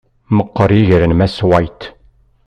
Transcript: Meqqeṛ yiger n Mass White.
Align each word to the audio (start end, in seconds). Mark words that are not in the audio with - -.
Meqqeṛ 0.37 0.69
yiger 0.77 1.01
n 1.05 1.13
Mass 1.19 1.37
White. 1.49 1.85